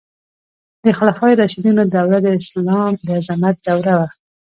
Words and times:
د 0.83 0.85
خلفای 0.97 1.33
راشدینو 1.41 1.83
دوره 1.93 2.19
د 2.25 2.27
اسلام 2.41 2.93
د 3.07 3.09
عظمت 3.19 3.55
دوره 3.67 3.93
وه. 3.99 4.07